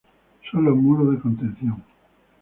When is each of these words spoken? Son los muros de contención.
Son 0.49 0.65
los 0.65 0.75
muros 0.75 1.11
de 1.13 1.19
contención. 1.21 1.83